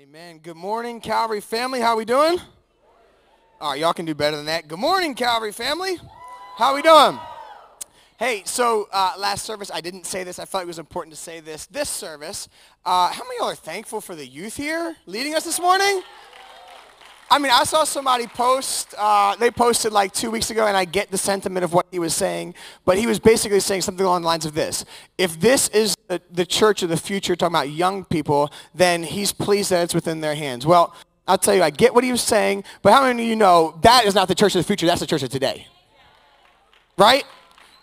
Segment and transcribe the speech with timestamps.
[0.00, 0.38] Amen.
[0.38, 1.78] Good morning, Calvary family.
[1.78, 2.38] How we doing?
[3.60, 4.66] All right, y'all can do better than that.
[4.66, 5.98] Good morning, Calvary family.
[6.56, 7.18] How we doing?
[8.18, 10.38] Hey, so uh, last service, I didn't say this.
[10.38, 11.66] I felt it was important to say this.
[11.66, 12.48] This service,
[12.86, 16.00] uh, how many of y'all are thankful for the youth here leading us this morning?
[17.32, 20.84] I mean, I saw somebody post, uh, they posted like two weeks ago, and I
[20.84, 22.54] get the sentiment of what he was saying,
[22.84, 24.84] but he was basically saying something along the lines of this.
[25.16, 29.30] If this is the, the church of the future, talking about young people, then he's
[29.30, 30.66] pleased that it's within their hands.
[30.66, 30.92] Well,
[31.28, 33.78] I'll tell you, I get what he was saying, but how many of you know
[33.82, 35.68] that is not the church of the future, that's the church of today?
[36.98, 37.22] Right?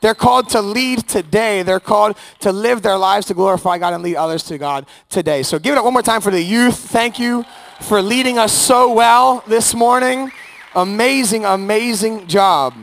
[0.01, 1.63] They're called to lead today.
[1.63, 5.41] They're called to live their lives to glorify God and lead others to God today.
[5.41, 6.77] So give it up one more time for the youth.
[6.77, 7.45] Thank you
[7.81, 10.31] for leading us so well this morning.
[10.75, 12.73] Amazing, amazing job.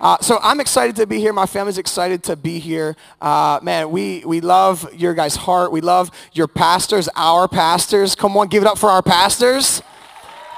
[0.00, 1.32] Uh, so I'm excited to be here.
[1.32, 2.96] My family's excited to be here.
[3.20, 5.72] Uh, man, we, we love your guys' heart.
[5.72, 8.14] We love your pastors, our pastors.
[8.14, 9.82] Come on, give it up for our pastors.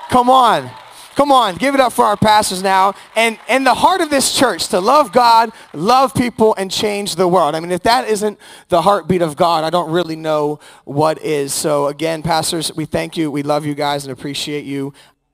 [0.08, 0.70] Come on.
[1.16, 2.92] Come on, give it up for our pastors now.
[3.16, 7.26] And, and the heart of this church, to love God, love people, and change the
[7.26, 7.54] world.
[7.54, 11.54] I mean, if that isn't the heartbeat of God, I don't really know what is.
[11.54, 13.30] So again, pastors, we thank you.
[13.30, 14.92] We love you guys and appreciate you,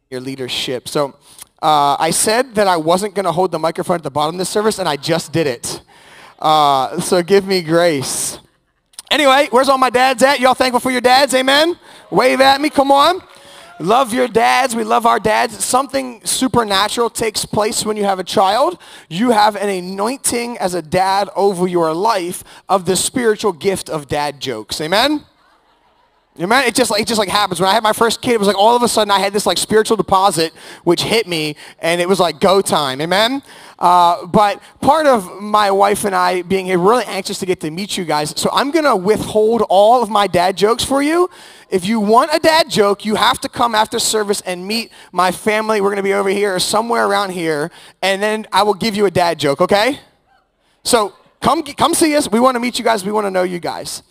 [0.09, 0.87] your leadership.
[0.87, 1.17] So
[1.61, 4.39] uh, I said that I wasn't going to hold the microphone at the bottom of
[4.39, 5.83] this service, and I just did it.
[6.39, 8.39] Uh, so give me grace.
[9.11, 10.39] Anyway, where's all my dads at?
[10.39, 11.35] Y'all thankful for your dads?
[11.35, 11.77] Amen?
[12.09, 12.71] Wave at me.
[12.71, 13.21] Come on.
[13.83, 14.77] Love your dads.
[14.77, 15.65] We love our dads.
[15.65, 18.79] Something supernatural takes place when you have a child.
[19.09, 24.07] You have an anointing as a dad over your life of the spiritual gift of
[24.07, 24.81] dad jokes.
[24.81, 25.25] Amen?
[26.41, 26.65] Amen.
[26.65, 27.61] It just like it just like happens.
[27.61, 29.33] When I had my first kid, it was like all of a sudden I had
[29.33, 33.01] this like spiritual deposit which hit me, and it was like go time.
[33.01, 33.43] Amen.
[33.83, 37.71] Uh, but part of my wife and I being here, really anxious to get to
[37.71, 38.33] meet you guys.
[38.41, 41.29] So I'm gonna withhold all of my dad jokes for you.
[41.69, 45.33] If you want a dad joke, you have to come after service and meet my
[45.33, 45.81] family.
[45.81, 47.73] We're gonna be over here or somewhere around here,
[48.03, 49.61] and then I will give you a dad joke.
[49.61, 49.99] Okay?
[50.85, 52.31] So come come see us.
[52.31, 53.05] We want to meet you guys.
[53.05, 54.05] We want to know you guys.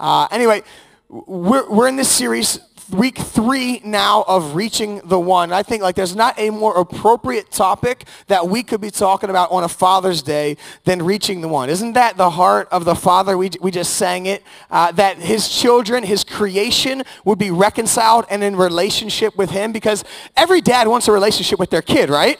[0.00, 0.62] Uh, anyway
[1.08, 5.52] we're, we're in this series week three now of reaching the one.
[5.52, 9.50] I think like there's not a more appropriate topic that we could be talking about
[9.50, 11.68] on a Father's Day than reaching the one.
[11.68, 13.36] Isn't that the heart of the Father?
[13.36, 14.42] We, we just sang it.
[14.70, 20.04] Uh, that his children, his creation would be reconciled and in relationship with him because
[20.36, 22.38] every dad wants a relationship with their kid, right?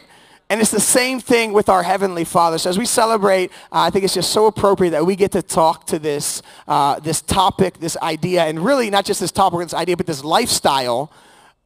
[0.51, 2.57] And it's the same thing with our Heavenly Father.
[2.57, 5.43] So as we celebrate, uh, I think it's just so appropriate that we get to
[5.43, 9.75] talk to this, uh, this topic, this idea, and really not just this topic, this
[9.75, 11.13] idea, but this lifestyle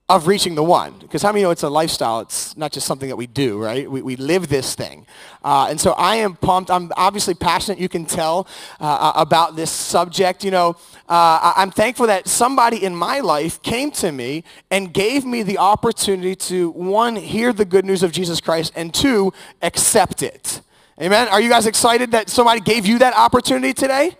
[0.08, 0.94] of reaching the one.
[0.98, 2.20] Because how many know it's a lifestyle?
[2.20, 3.88] It's not just something that we do, right?
[3.88, 5.06] We, we live this thing.
[5.44, 6.70] Uh, and so I am pumped.
[6.70, 8.48] I'm obviously passionate, you can tell,
[8.80, 10.44] uh, about this subject.
[10.44, 10.76] You know,
[11.08, 15.58] uh, I'm thankful that somebody in my life came to me and gave me the
[15.58, 20.60] opportunity to, one, hear the good news of Jesus Christ, and two, accept it.
[21.00, 21.28] Amen?
[21.28, 24.16] Are you guys excited that somebody gave you that opportunity today?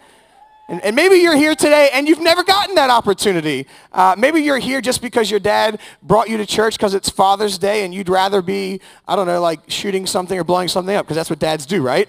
[0.69, 3.67] And, and, maybe you're here today and you've never gotten that opportunity.
[3.93, 7.59] Uh, maybe you're here just because your dad brought you to church because it's Father's
[7.59, 11.05] Day and you'd rather be, I don't know, like shooting something or blowing something up
[11.05, 12.09] because that's what dads do, right?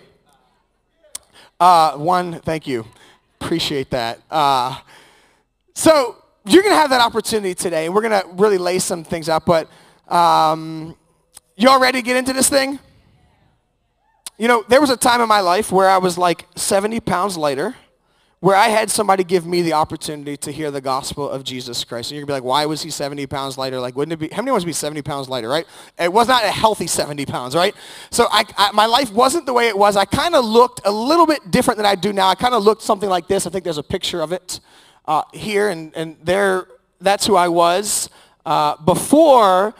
[1.59, 2.85] Uh, one, thank you.
[3.43, 4.21] Appreciate that.
[4.31, 4.79] Uh,
[5.75, 6.15] so
[6.45, 9.45] you're going to have that opportunity today we're going to really lay some things out.
[9.45, 9.69] But
[10.07, 10.95] um,
[11.57, 12.79] you all ready to get into this thing?
[14.37, 17.35] You know, there was a time in my life where I was like 70 pounds
[17.35, 17.75] lighter
[18.43, 22.11] where I had somebody give me the opportunity to hear the gospel of Jesus Christ.
[22.11, 23.79] And you're going to be like, why was he 70 pounds lighter?
[23.79, 25.65] Like, wouldn't it be, how many wants to be 70 pounds lighter, right?
[25.97, 27.73] It was not a healthy 70 pounds, right?
[28.09, 29.95] So I, I, my life wasn't the way it was.
[29.95, 32.27] I kind of looked a little bit different than I do now.
[32.27, 33.47] I kind of looked something like this.
[33.47, 34.59] I think there's a picture of it
[35.05, 36.67] uh, here, and, and there,
[36.99, 38.09] that's who I was
[38.45, 39.73] uh, before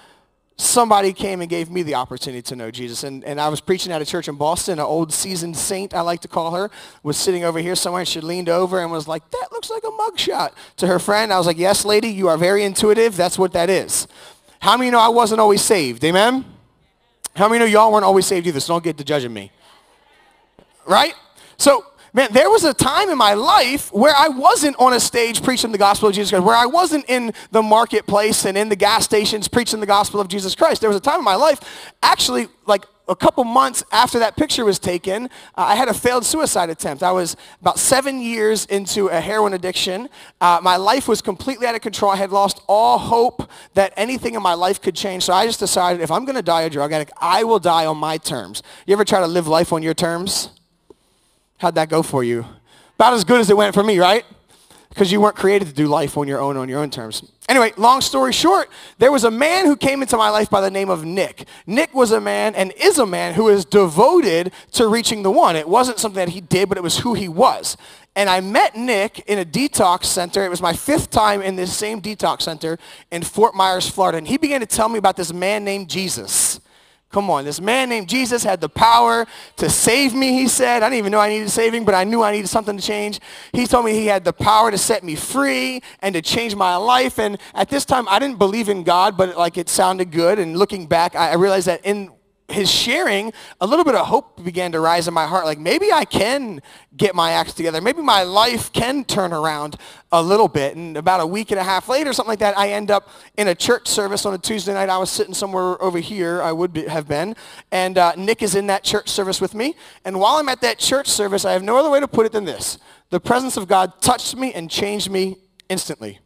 [0.57, 3.03] somebody came and gave me the opportunity to know Jesus.
[3.03, 4.79] And, and I was preaching at a church in Boston.
[4.79, 6.69] An old seasoned saint, I like to call her,
[7.01, 8.01] was sitting over here somewhere.
[8.01, 11.33] And she leaned over and was like, that looks like a mugshot to her friend.
[11.33, 13.15] I was like, yes, lady, you are very intuitive.
[13.15, 14.07] That's what that is.
[14.59, 16.03] How many know I wasn't always saved?
[16.03, 16.45] Amen?
[17.35, 18.59] How many know y'all weren't always saved either?
[18.59, 19.51] So don't get to judging me.
[20.85, 21.15] Right?
[21.57, 25.41] So man, there was a time in my life where I wasn't on a stage
[25.43, 28.75] preaching the gospel of Jesus Christ, where I wasn't in the marketplace and in the
[28.75, 30.81] gas stations preaching the gospel of Jesus Christ.
[30.81, 34.63] There was a time in my life, actually, like a couple months after that picture
[34.63, 35.27] was taken, uh,
[35.57, 37.03] I had a failed suicide attempt.
[37.03, 40.07] I was about seven years into a heroin addiction.
[40.39, 42.11] Uh, my life was completely out of control.
[42.11, 45.23] I had lost all hope that anything in my life could change.
[45.23, 47.85] So I just decided if I'm going to die a drug addict, I will die
[47.85, 48.63] on my terms.
[48.87, 50.49] You ever try to live life on your terms?
[51.63, 52.45] How'd that go for you?
[52.95, 54.25] About as good as it went for me, right?
[54.93, 57.23] because you weren't created to do life on your own on your own terms.
[57.49, 58.69] Anyway, long story short,
[58.99, 61.47] there was a man who came into my life by the name of Nick.
[61.65, 65.55] Nick was a man and is a man who is devoted to reaching the one.
[65.55, 67.75] It wasn't something that he did, but it was who he was.
[68.15, 70.45] And I met Nick in a detox center.
[70.45, 72.77] It was my fifth time in this same detox center
[73.11, 74.19] in Fort Myers, Florida.
[74.19, 76.59] And he began to tell me about this man named Jesus.
[77.13, 79.27] Come on, this man named Jesus had the power
[79.57, 80.81] to save me, he said.
[80.81, 83.19] I didn't even know I needed saving, but I knew I needed something to change.
[83.53, 86.75] He told me he had the power to set me free and to change my
[86.75, 87.19] life.
[87.19, 90.39] And at this time, I didn't believe in God, but like it sounded good.
[90.39, 92.09] And looking back, I realized that in
[92.49, 93.31] his sharing,
[93.61, 95.45] a little bit of hope began to rise in my heart.
[95.45, 96.61] Like maybe I can
[96.95, 97.81] get my acts together.
[97.81, 99.77] Maybe my life can turn around
[100.11, 100.75] a little bit.
[100.75, 103.47] And about a week and a half later, something like that, I end up in
[103.47, 104.89] a church service on a Tuesday night.
[104.89, 107.35] I was sitting somewhere over here, I would be, have been.
[107.71, 109.75] And uh, Nick is in that church service with me.
[110.05, 112.31] And while I'm at that church service, I have no other way to put it
[112.31, 112.77] than this.
[113.09, 115.37] The presence of God touched me and changed me
[115.69, 116.19] instantly.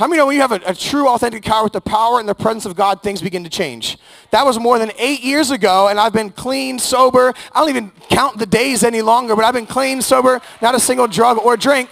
[0.00, 2.26] How many know when you have a, a, true, authentic car with the power and
[2.26, 3.98] the presence of God, things begin to change?
[4.30, 7.34] That was more than eight years ago, and I've been clean, sober.
[7.52, 10.80] I don't even count the days any longer, but I've been clean, sober, not a
[10.80, 11.90] single drug or drink.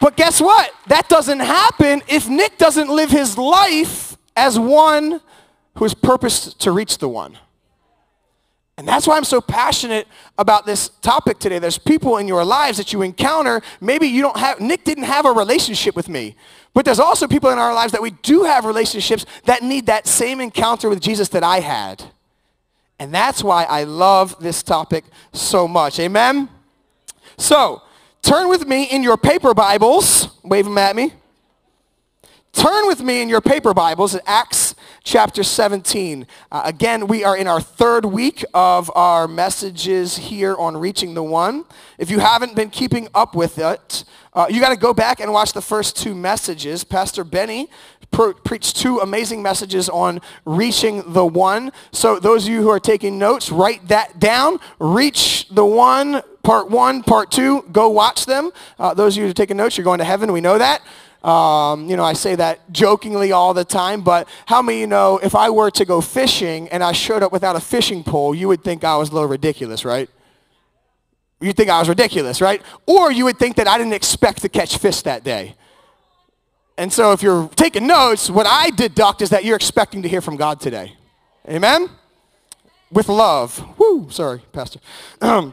[0.00, 0.70] But guess what?
[0.86, 5.20] That doesn't happen if Nick doesn't live his life as one
[5.74, 7.36] who is purposed to reach the one.
[8.80, 11.58] And that's why I'm so passionate about this topic today.
[11.58, 13.60] There's people in your lives that you encounter.
[13.78, 16.34] Maybe you don't have, Nick didn't have a relationship with me.
[16.72, 20.06] But there's also people in our lives that we do have relationships that need that
[20.06, 22.02] same encounter with Jesus that I had.
[22.98, 25.04] And that's why I love this topic
[25.34, 26.00] so much.
[26.00, 26.48] Amen?
[27.36, 27.82] So,
[28.22, 30.28] turn with me in your paper Bibles.
[30.42, 31.12] Wave them at me.
[32.54, 34.69] Turn with me in your paper Bibles at Acts
[35.02, 36.26] chapter 17.
[36.50, 41.22] Uh, again, we are in our third week of our messages here on Reaching the
[41.22, 41.64] One.
[41.98, 45.32] If you haven't been keeping up with it, uh, you got to go back and
[45.32, 46.84] watch the first two messages.
[46.84, 47.68] Pastor Benny
[48.10, 51.72] pre- preached two amazing messages on reaching the one.
[51.92, 54.58] So those of you who are taking notes, write that down.
[54.78, 57.62] Reach the one, part one, part two.
[57.72, 58.50] Go watch them.
[58.78, 60.32] Uh, those of you who are taking notes, you're going to heaven.
[60.32, 60.82] We know that.
[61.22, 65.18] Um, you know, I say that jokingly all the time, but how many you know
[65.22, 68.48] if I were to go fishing and I showed up without a fishing pole, you
[68.48, 70.08] would think I was a little ridiculous, right?
[71.40, 72.62] You'd think I was ridiculous, right?
[72.86, 75.56] Or you would think that I didn't expect to catch fish that day.
[76.76, 80.22] And so if you're taking notes, what I deduct is that you're expecting to hear
[80.22, 80.96] from God today.
[81.46, 81.90] Amen?
[82.90, 83.62] With love.
[83.78, 84.80] Woo, sorry, Pastor.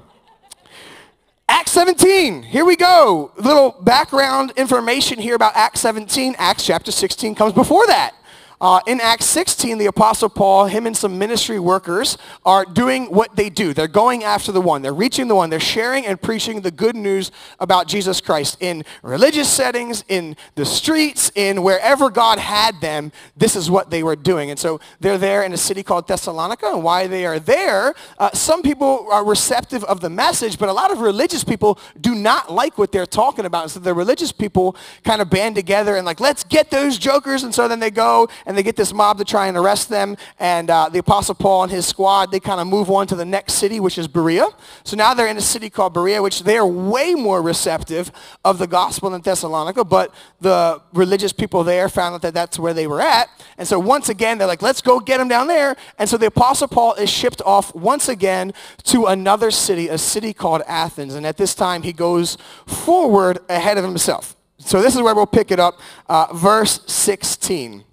[1.60, 3.32] Acts 17, here we go.
[3.36, 6.36] Little background information here about Acts 17.
[6.38, 8.14] Acts chapter 16 comes before that.
[8.60, 13.36] Uh, in Acts 16, the Apostle Paul, him and some ministry workers are doing what
[13.36, 13.72] they do.
[13.72, 14.82] They're going after the one.
[14.82, 15.52] They're reaching the one.
[15.52, 20.66] They're sharing and preaching the good news about Jesus Christ in religious settings, in the
[20.66, 23.12] streets, in wherever God had them.
[23.36, 24.50] This is what they were doing.
[24.50, 26.66] And so they're there in a city called Thessalonica.
[26.66, 30.74] And why they are there, uh, some people are receptive of the message, but a
[30.74, 33.64] lot of religious people do not like what they're talking about.
[33.64, 37.44] And so the religious people kind of band together and like, let's get those jokers.
[37.44, 40.16] And so then they go and they get this mob to try and arrest them.
[40.40, 43.26] And uh, the Apostle Paul and his squad, they kind of move on to the
[43.26, 44.48] next city, which is Berea.
[44.86, 48.10] So now they're in a city called Berea, which they are way more receptive
[48.46, 49.84] of the gospel than Thessalonica.
[49.84, 53.30] But the religious people there found out that that's where they were at.
[53.58, 55.76] And so once again, they're like, let's go get them down there.
[56.00, 60.34] And so the Apostle Paul is shipped off once again to another city, a city
[60.34, 61.16] called Athens.
[61.16, 64.38] And at this time, he goes forward ahead of himself.
[64.60, 67.84] So this is where we'll pick it up, uh, verse 16.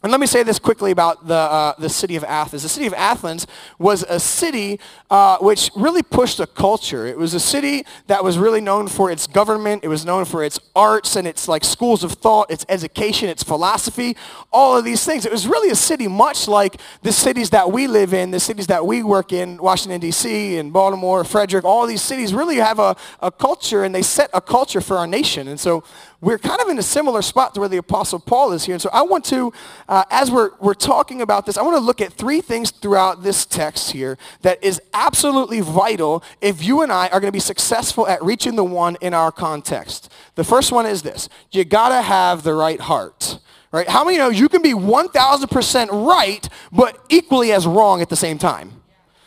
[0.00, 2.62] And let me say this quickly about the, uh, the city of Athens.
[2.62, 3.48] The city of Athens
[3.80, 4.78] was a city
[5.10, 7.04] uh, which really pushed a culture.
[7.04, 9.82] It was a city that was really known for its government.
[9.82, 13.42] It was known for its arts and its like schools of thought, its education, its
[13.42, 14.16] philosophy,
[14.52, 15.26] all of these things.
[15.26, 18.68] It was really a city much like the cities that we live in, the cities
[18.68, 21.64] that we work in, Washington, D.C., and Baltimore, Frederick.
[21.64, 25.08] All these cities really have a, a culture and they set a culture for our
[25.08, 25.48] nation.
[25.48, 25.82] And so
[26.20, 28.74] we're kind of in a similar spot to where the Apostle Paul is here.
[28.74, 29.52] And so I want to,
[29.88, 33.22] uh, as we're, we're talking about this, I want to look at three things throughout
[33.22, 37.38] this text here that is absolutely vital if you and I are going to be
[37.38, 40.10] successful at reaching the one in our context.
[40.34, 41.28] The first one is this.
[41.52, 43.38] You got to have the right heart.
[43.70, 43.88] Right?
[43.88, 48.38] How many know you can be 1,000% right, but equally as wrong at the same
[48.38, 48.77] time?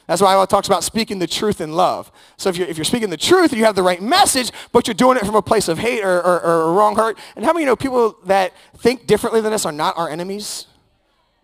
[0.07, 2.11] That's why it talks about speaking the truth in love.
[2.37, 4.93] So if you're, if you're speaking the truth, you have the right message, but you're
[4.95, 7.17] doing it from a place of hate or, or, or wrong heart.
[7.35, 10.67] And how many you know people that think differently than us are not our enemies?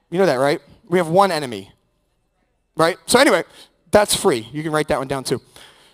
[0.10, 0.60] You know that, right?
[0.90, 1.72] We have one enemy,
[2.76, 2.98] right?
[3.06, 3.44] So anyway,
[3.92, 4.48] that's free.
[4.52, 5.42] You can write that one down too.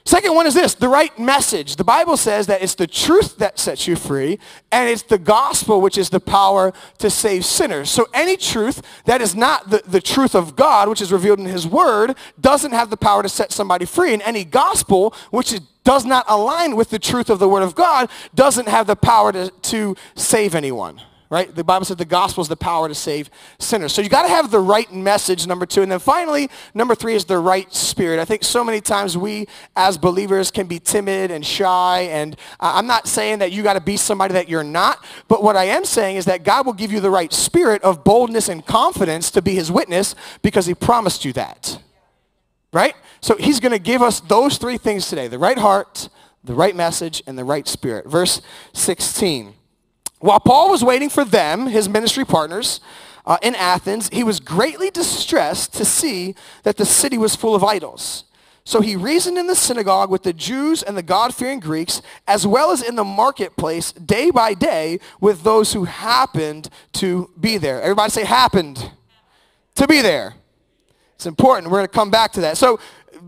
[0.06, 1.78] Second one is this, the right message.
[1.78, 4.38] The Bible says that it's the truth that sets you free,
[4.70, 7.90] and it's the gospel which is the power to save sinners.
[7.90, 11.46] So any truth that is not the, the truth of God, which is revealed in
[11.46, 14.12] his word, doesn't have the power to set somebody free.
[14.12, 18.10] And any gospel, which does not align with the truth of the word of God,
[18.36, 21.00] doesn't have the power to, to save anyone
[21.34, 21.54] right?
[21.54, 23.92] The Bible said the gospel is the power to save sinners.
[23.92, 25.82] So you got to have the right message, number two.
[25.82, 28.20] And then finally, number three is the right spirit.
[28.20, 32.02] I think so many times we as believers can be timid and shy.
[32.12, 35.04] And I'm not saying that you got to be somebody that you're not.
[35.28, 38.04] But what I am saying is that God will give you the right spirit of
[38.04, 40.14] boldness and confidence to be his witness
[40.44, 41.82] because he promised you that.
[42.72, 42.94] Right?
[43.22, 45.28] So he's going to give us those three things today.
[45.28, 46.10] The right heart,
[46.44, 48.06] the right message, and the right spirit.
[48.06, 48.40] Verse
[48.74, 49.56] 16.
[50.24, 52.80] While Paul was waiting for them, his ministry partners,
[53.26, 57.62] uh, in Athens, he was greatly distressed to see that the city was full of
[57.62, 58.24] idols.
[58.64, 62.72] So he reasoned in the synagogue with the Jews and the God-fearing Greeks, as well
[62.72, 67.82] as in the marketplace day by day with those who happened to be there.
[67.82, 68.92] Everybody say happened
[69.76, 70.36] to be there.
[71.16, 71.70] It's important.
[71.70, 72.58] We're going to come back to that.
[72.58, 72.80] So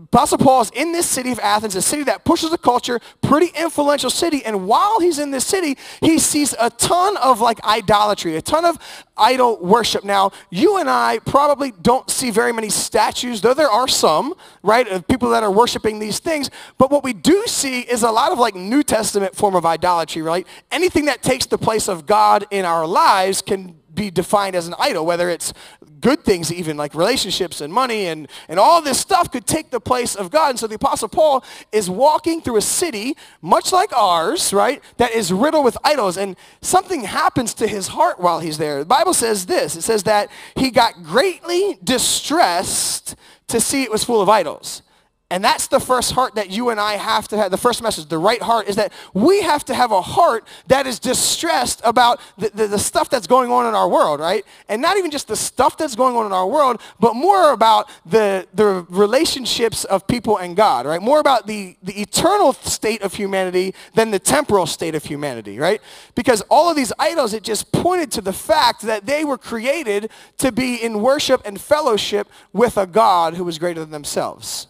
[0.06, 3.50] Apostle Paul is in this city of Athens, a city that pushes the culture, pretty
[3.58, 4.44] influential city.
[4.44, 8.64] And while he's in this city, he sees a ton of like idolatry, a ton
[8.64, 8.78] of
[9.16, 10.04] idol worship.
[10.04, 14.86] Now, you and I probably don't see very many statues, though there are some, right,
[14.86, 16.50] of people that are worshiping these things.
[16.78, 20.22] But what we do see is a lot of like New Testament form of idolatry,
[20.22, 20.46] right?
[20.70, 24.74] Anything that takes the place of God in our lives can be defined as an
[24.78, 25.52] idol, whether it's
[26.00, 29.80] good things even, like relationships and money and, and all this stuff could take the
[29.80, 30.50] place of God.
[30.50, 35.10] And so the Apostle Paul is walking through a city, much like ours, right, that
[35.10, 36.16] is riddled with idols.
[36.16, 38.78] And something happens to his heart while he's there.
[38.78, 39.74] The Bible says this.
[39.74, 43.16] It says that he got greatly distressed
[43.48, 44.82] to see it was full of idols.
[45.28, 47.50] And that's the first heart that you and I have to have.
[47.50, 50.86] The first message, the right heart, is that we have to have a heart that
[50.86, 54.46] is distressed about the, the, the, stuff that's going on in our world, right?
[54.68, 57.90] And not even just the stuff that's going on in our world, but more about
[58.04, 61.02] the, the relationships of people and God, right?
[61.02, 65.82] More about the, the eternal state of humanity than the temporal state of humanity, right?
[66.14, 70.08] Because all of these idols, it just pointed to the fact that they were created
[70.38, 74.68] to be in worship and fellowship with a God who was greater than themselves.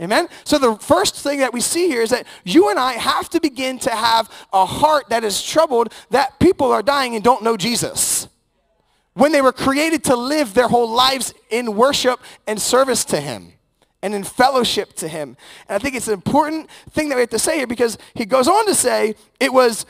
[0.00, 0.28] Amen?
[0.44, 3.40] So the first thing that we see here is that you and I have to
[3.40, 7.56] begin to have a heart that is troubled that people are dying and don't know
[7.56, 8.28] Jesus.
[9.14, 13.54] When they were created to live their whole lives in worship and service to him
[14.02, 15.38] and in fellowship to him.
[15.66, 18.26] And I think it's an important thing that we have to say here because he
[18.26, 19.86] goes on to say it was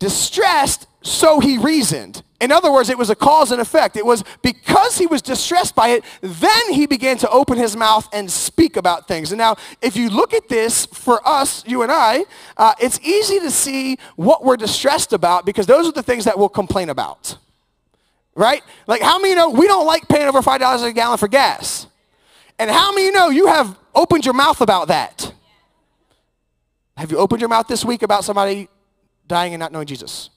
[0.00, 2.24] distressed, so he reasoned.
[2.40, 3.96] In other words, it was a cause and effect.
[3.96, 8.06] It was because he was distressed by it, then he began to open his mouth
[8.12, 9.32] and speak about things.
[9.32, 12.24] And now, if you look at this for us, you and I,
[12.58, 16.38] uh, it's easy to see what we're distressed about because those are the things that
[16.38, 17.38] we'll complain about.
[18.34, 18.62] Right?
[18.86, 21.86] Like, how many know we don't like paying over $5 a gallon for gas?
[22.58, 25.32] And how many know you have opened your mouth about that?
[26.98, 28.68] Have you opened your mouth this week about somebody
[29.26, 30.30] dying and not knowing Jesus?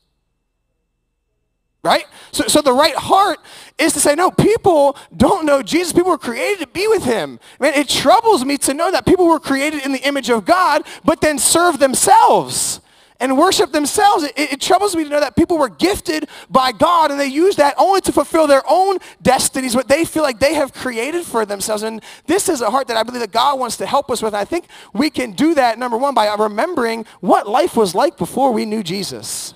[1.81, 2.05] Right?
[2.31, 3.39] So, so the right heart
[3.77, 5.93] is to say, no, people don't know Jesus.
[5.93, 7.39] People were created to be with him.
[7.59, 10.85] Man, it troubles me to know that people were created in the image of God,
[11.05, 12.81] but then serve themselves
[13.19, 14.23] and worship themselves.
[14.23, 17.55] It, it, troubles me to know that people were gifted by God and they use
[17.57, 21.45] that only to fulfill their own destinies, what they feel like they have created for
[21.45, 21.83] themselves.
[21.83, 24.33] And this is a heart that I believe that God wants to help us with.
[24.33, 28.51] I think we can do that, number one, by remembering what life was like before
[28.51, 29.53] we knew Jesus.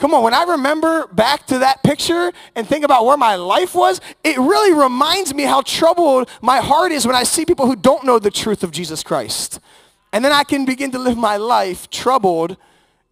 [0.00, 3.74] Come on, when I remember back to that picture and think about where my life
[3.74, 7.76] was, it really reminds me how troubled my heart is when I see people who
[7.76, 9.60] don't know the truth of Jesus Christ.
[10.14, 12.56] And then I can begin to live my life troubled.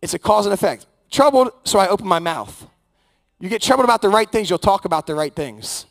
[0.00, 0.87] It's a cause and effect.
[1.11, 2.66] Troubled, so I open my mouth.
[3.38, 5.85] You get troubled about the right things, you'll talk about the right things.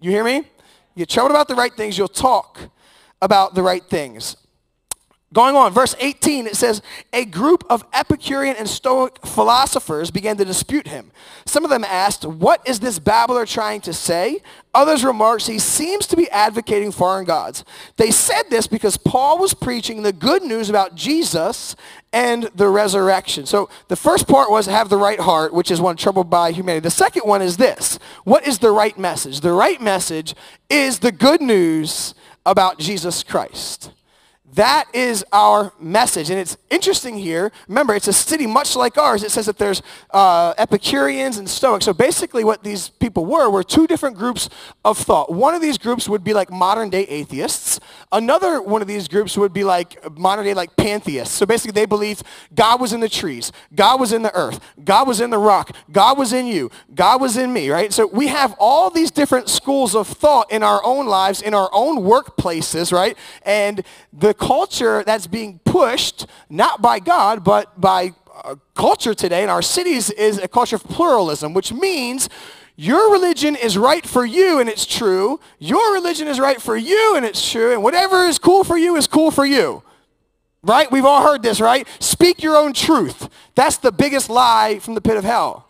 [0.00, 0.36] You hear me?
[0.36, 2.58] You get troubled about the right things, you'll talk
[3.20, 4.38] about the right things.
[5.32, 10.44] Going on, verse 18, it says, A group of Epicurean and Stoic philosophers began to
[10.44, 11.10] dispute him.
[11.46, 14.40] Some of them asked, What is this babbler trying to say?
[14.74, 17.64] Others remarked, He seems to be advocating foreign gods.
[17.96, 21.76] They said this because Paul was preaching the good news about Jesus
[22.12, 23.46] and the resurrection.
[23.46, 26.82] So the first part was have the right heart, which is one troubled by humanity.
[26.82, 29.40] The second one is this What is the right message?
[29.40, 30.34] The right message
[30.68, 33.92] is the good news about Jesus Christ.
[34.54, 36.28] That is our message.
[36.28, 37.50] And it's interesting here.
[37.68, 39.22] Remember, it's a city much like ours.
[39.22, 39.80] It says that there's
[40.10, 41.86] uh, Epicureans and Stoics.
[41.86, 44.50] So basically what these people were were two different groups
[44.84, 45.32] of thought.
[45.32, 47.80] One of these groups would be like modern day atheists.
[48.10, 51.34] Another one of these groups would be like modern day like pantheists.
[51.34, 52.22] So basically they believed
[52.54, 53.52] God was in the trees.
[53.74, 54.60] God was in the earth.
[54.84, 55.74] God was in the rock.
[55.90, 56.70] God was in you.
[56.94, 57.90] God was in me, right?
[57.90, 61.70] So we have all these different schools of thought in our own lives, in our
[61.72, 63.16] own workplaces, right?
[63.46, 63.82] And
[64.12, 68.12] the culture that's being pushed, not by God, but by
[68.44, 72.28] uh, culture today in our cities is a culture of pluralism, which means
[72.74, 75.38] your religion is right for you and it's true.
[75.60, 77.72] Your religion is right for you and it's true.
[77.72, 79.84] And whatever is cool for you is cool for you.
[80.64, 80.90] Right?
[80.90, 81.86] We've all heard this, right?
[82.00, 83.28] Speak your own truth.
[83.54, 85.68] That's the biggest lie from the pit of hell.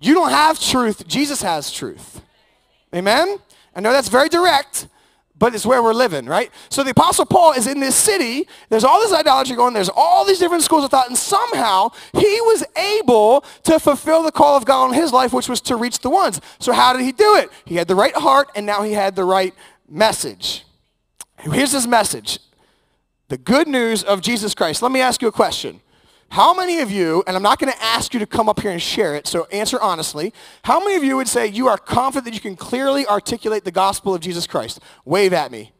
[0.00, 1.06] You don't have truth.
[1.06, 2.20] Jesus has truth.
[2.94, 3.38] Amen?
[3.74, 4.86] I know that's very direct,
[5.44, 6.50] but it's where we're living, right?
[6.70, 8.48] So the Apostle Paul is in this city.
[8.70, 9.74] There's all this idolatry going.
[9.74, 11.08] There's all these different schools of thought.
[11.08, 15.46] And somehow he was able to fulfill the call of God on his life, which
[15.46, 16.40] was to reach the ones.
[16.60, 17.50] So how did he do it?
[17.66, 19.52] He had the right heart, and now he had the right
[19.86, 20.64] message.
[21.40, 22.38] Here's his message.
[23.28, 24.80] The good news of Jesus Christ.
[24.80, 25.82] Let me ask you a question.
[26.34, 28.72] How many of you, and I'm not going to ask you to come up here
[28.72, 32.24] and share it, so answer honestly, how many of you would say you are confident
[32.24, 34.80] that you can clearly articulate the gospel of Jesus Christ?
[35.04, 35.70] Wave at me.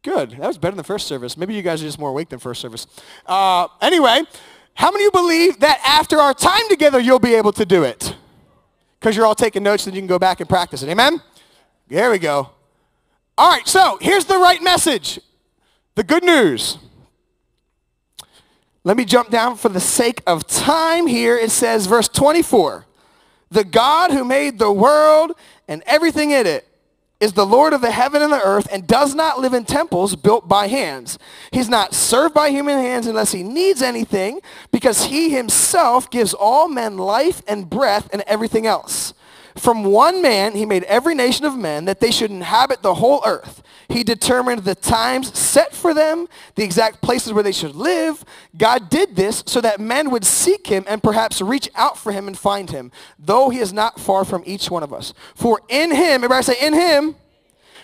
[0.00, 0.30] Good.
[0.30, 1.36] That was better than first service.
[1.36, 2.86] Maybe you guys are just more awake than first service.
[3.26, 4.22] Uh, anyway,
[4.72, 7.82] how many of you believe that after our time together you'll be able to do
[7.82, 8.16] it?
[8.98, 10.88] Because you're all taking notes and you can go back and practice it.
[10.88, 11.20] Amen?
[11.86, 12.48] There we go.
[13.36, 15.20] All right, so here's the right message.
[15.96, 16.78] The good news.
[18.86, 21.36] Let me jump down for the sake of time here.
[21.36, 22.86] It says, verse 24,
[23.50, 25.32] the God who made the world
[25.66, 26.68] and everything in it
[27.18, 30.14] is the Lord of the heaven and the earth and does not live in temples
[30.14, 31.18] built by hands.
[31.50, 34.38] He's not served by human hands unless he needs anything
[34.70, 39.14] because he himself gives all men life and breath and everything else.
[39.56, 43.22] From one man he made every nation of men that they should inhabit the whole
[43.24, 43.62] earth.
[43.88, 48.24] He determined the times set for them, the exact places where they should live.
[48.56, 52.26] God did this so that men would seek him and perhaps reach out for him
[52.26, 55.14] and find him, though he is not far from each one of us.
[55.34, 57.14] For in him, everybody say, in him,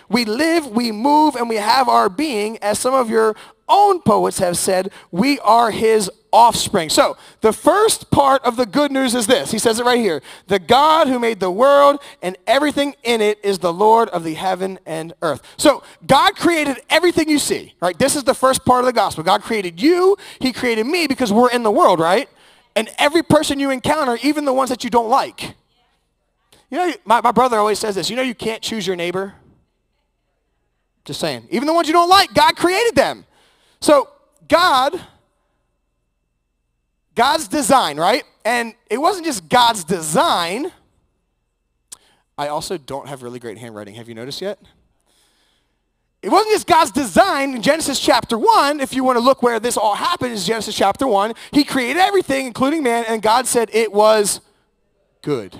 [0.09, 3.35] we live, we move, and we have our being, as some of your
[3.69, 6.89] own poets have said, we are his offspring.
[6.89, 9.51] So the first part of the good news is this.
[9.51, 10.21] He says it right here.
[10.47, 14.33] The God who made the world and everything in it is the Lord of the
[14.33, 15.41] heaven and earth.
[15.57, 17.97] So God created everything you see, right?
[17.97, 19.23] This is the first part of the gospel.
[19.23, 20.17] God created you.
[20.39, 22.27] He created me because we're in the world, right?
[22.75, 25.55] And every person you encounter, even the ones that you don't like.
[26.71, 28.09] You know, my, my brother always says this.
[28.09, 29.35] You know you can't choose your neighbor?
[31.05, 31.47] Just saying.
[31.51, 33.25] Even the ones you don't like, God created them.
[33.79, 34.09] So
[34.47, 34.99] God
[37.15, 38.23] God's design, right?
[38.45, 40.71] And it wasn't just God's design.
[42.37, 43.95] I also don't have really great handwriting.
[43.95, 44.59] Have you noticed yet?
[46.23, 48.79] It wasn't just God's design in Genesis chapter 1.
[48.79, 51.33] If you want to look where this all happened, is Genesis chapter 1.
[51.51, 54.39] He created everything, including man, and God said it was
[55.21, 55.53] good.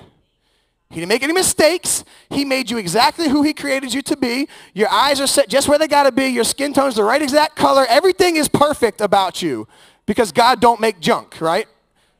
[0.90, 2.04] He didn't make any mistakes.
[2.30, 4.48] He made you exactly who he created you to be.
[4.72, 6.26] Your eyes are set just where they got to be.
[6.28, 7.84] Your skin tone's the right exact color.
[7.88, 9.68] Everything is perfect about you
[10.06, 11.66] because God don't make junk, right?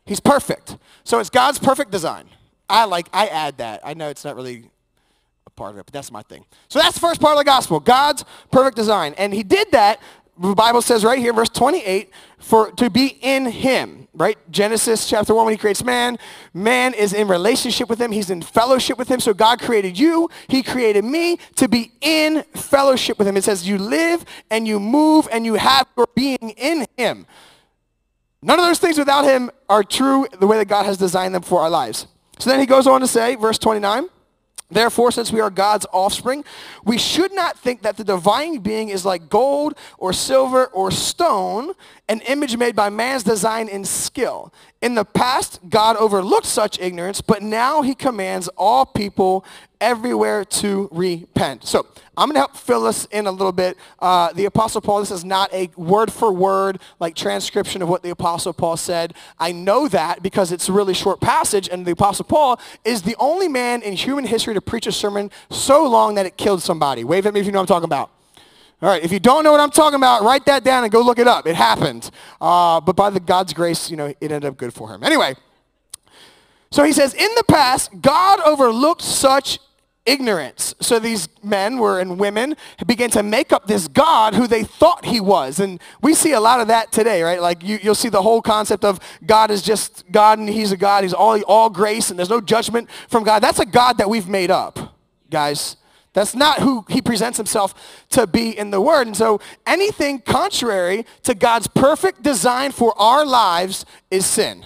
[0.07, 0.77] He's perfect.
[1.05, 2.27] So it's God's perfect design.
[2.69, 3.81] I like, I add that.
[3.85, 4.71] I know it's not really
[5.47, 6.45] a part of it, but that's my thing.
[6.69, 9.15] So that's the first part of the gospel, God's perfect design.
[9.19, 10.01] And he did that,
[10.39, 14.37] the Bible says right here, verse 28, for to be in him, right?
[14.51, 16.19] Genesis chapter 1, when he creates man,
[16.53, 18.11] man is in relationship with him.
[18.11, 19.21] He's in fellowship with him.
[19.21, 20.29] So God created you.
[20.49, 23.37] He created me to be in fellowship with him.
[23.37, 27.27] It says you live and you move and you have your being in him.
[28.45, 31.41] None of those things without him are true the way that God has designed them
[31.41, 32.07] for our lives.
[32.39, 34.11] So then he goes on to say, verse 29,
[34.71, 36.45] Therefore, since we are God's offspring,
[36.85, 41.73] we should not think that the divine being is like gold or silver or stone,
[42.09, 44.53] an image made by man's design and skill.
[44.83, 49.45] In the past, God overlooked such ignorance, but now he commands all people
[49.81, 51.65] everywhere to repent.
[51.65, 53.77] So I'm going to help fill us in a little bit.
[53.99, 58.03] Uh, the Apostle Paul, this is not a word for word like transcription of what
[58.03, 59.15] the Apostle Paul said.
[59.39, 63.17] I know that because it's a really short passage, and the Apostle Paul is the
[63.19, 67.05] only man in human history to preach a sermon so long that it killed somebody.
[67.05, 68.11] Wave at me if you know what I'm talking about.
[68.83, 71.01] All right, if you don't know what I'm talking about, write that down and go
[71.01, 71.47] look it up.
[71.47, 72.11] It happened.
[72.41, 75.03] Uh, but by the God's grace, you know, it ended up good for him.
[75.03, 75.37] Anyway,
[76.71, 79.59] so he says, in the past, God overlooked such
[80.07, 80.75] ignorance.
[80.81, 85.05] So these men were and women began to make up this God who they thought
[85.05, 85.61] he was.
[85.61, 87.41] And we see a lot of that today, right?
[87.41, 90.77] Like you, will see the whole concept of God is just God and he's a
[90.77, 91.05] God.
[91.05, 93.43] He's all, all grace and there's no judgment from God.
[93.43, 94.97] That's a God that we've made up,
[95.31, 95.77] guys.
[96.13, 99.09] That's not who he presents himself to be in the word.
[99.09, 104.65] And so anything contrary to God's perfect design for our lives is sin.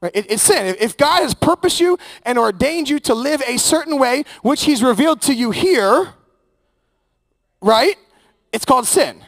[0.00, 0.12] Right?
[0.14, 0.76] It, it's sin.
[0.78, 4.82] If God has purposed you and ordained you to live a certain way, which he's
[4.82, 6.14] revealed to you here,
[7.60, 7.96] right?
[8.52, 9.24] It's called sin.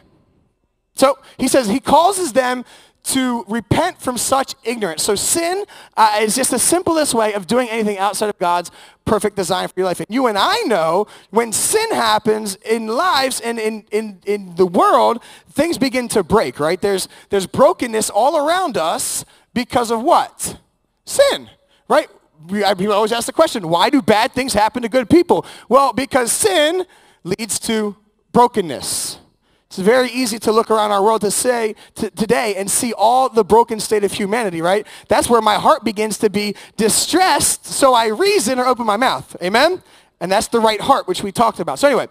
[0.94, 2.64] So he says he causes them
[3.02, 5.02] to repent from such ignorance.
[5.02, 5.64] So sin
[5.96, 8.70] uh, is just the simplest way of doing anything outside of God's
[9.06, 10.00] perfect design for your life.
[10.00, 14.66] And you and I know when sin happens in lives and in, in, in the
[14.66, 16.80] world, things begin to break, right?
[16.80, 19.24] There's, there's brokenness all around us
[19.54, 20.58] because of what?
[21.04, 21.50] Sin,
[21.88, 22.08] right?
[22.48, 25.44] People always ask the question, why do bad things happen to good people?
[25.68, 26.86] Well, because sin
[27.22, 27.96] leads to
[28.32, 29.18] brokenness.
[29.66, 33.28] It's very easy to look around our world to say to, today and see all
[33.28, 34.84] the broken state of humanity, right?
[35.06, 39.36] That's where my heart begins to be distressed, so I reason or open my mouth.
[39.40, 39.82] Amen?
[40.20, 41.78] And that's the right heart, which we talked about.
[41.78, 42.08] So anyway,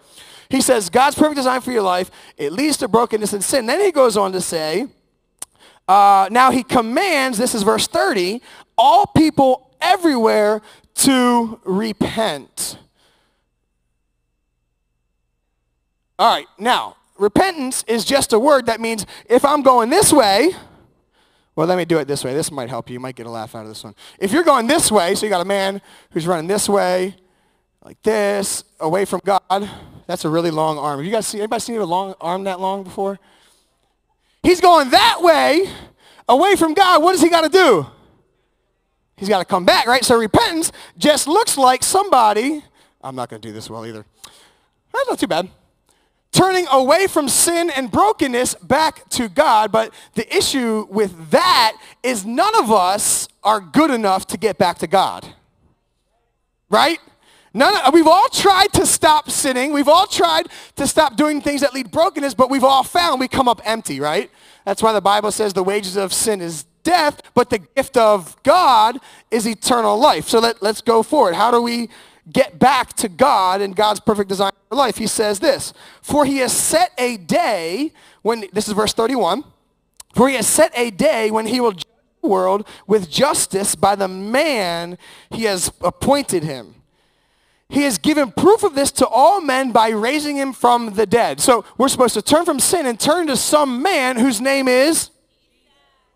[0.50, 3.66] he says, God's perfect design for your life, it leads to brokenness and sin.
[3.66, 4.88] Then he goes on to say,
[5.90, 8.44] uh, now he commands, this is verse 30,
[8.78, 10.62] all people everywhere
[10.94, 12.78] to repent.
[16.20, 20.52] All right, now, repentance is just a word that means if I'm going this way,
[21.56, 22.36] well, let me do it this way.
[22.36, 22.94] This might help you.
[22.94, 23.96] You might get a laugh out of this one.
[24.20, 27.16] If you're going this way, so you got a man who's running this way,
[27.84, 29.68] like this, away from God,
[30.06, 31.00] that's a really long arm.
[31.00, 33.18] Have you guys seen, anybody seen a long arm that long before?
[34.44, 35.70] He's going that way,
[36.28, 37.04] away from God.
[37.04, 37.86] What does he got to do?
[39.18, 40.04] He's got to come back, right?
[40.04, 42.64] So repentance just looks like somebody,
[43.02, 44.06] I'm not going to do this well either.
[44.94, 45.50] That's not too bad.
[46.32, 49.72] Turning away from sin and brokenness back to God.
[49.72, 54.78] But the issue with that is none of us are good enough to get back
[54.80, 55.28] to God.
[56.70, 57.00] Right?
[57.54, 59.74] None of, we've all tried to stop sinning.
[59.74, 63.28] We've all tried to stop doing things that lead brokenness, but we've all found we
[63.28, 64.30] come up empty, right?
[64.66, 68.42] That's why the Bible says the wages of sin is death, but the gift of
[68.44, 69.00] God
[69.32, 70.28] is eternal life.
[70.28, 71.36] So let, let's go forward.
[71.36, 71.90] How do we
[72.32, 74.98] get back to God and God's perfect design for life?
[74.98, 79.44] He says this, for he has set a day when, this is verse 31,
[80.14, 81.86] for he has set a day when he will judge
[82.22, 84.98] the world with justice by the man
[85.32, 86.76] he has appointed him.
[87.70, 91.40] He has given proof of this to all men by raising him from the dead.
[91.40, 95.12] So we're supposed to turn from sin and turn to some man whose name is,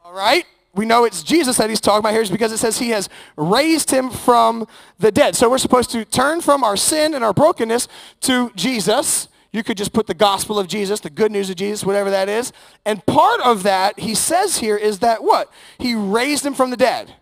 [0.03, 0.45] all right?
[0.75, 3.91] We know it's Jesus that he's talking about here because it says he has raised
[3.91, 5.35] him from the dead.
[5.35, 7.87] So we're supposed to turn from our sin and our brokenness
[8.21, 9.27] to Jesus.
[9.51, 12.27] You could just put the gospel of Jesus, the good news of Jesus, whatever that
[12.27, 12.51] is.
[12.83, 15.51] And part of that, he says here, is that what?
[15.77, 17.13] He raised him from the dead,